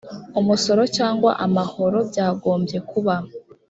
[0.39, 3.15] umusoro cyangwa amahoro byagombye kuba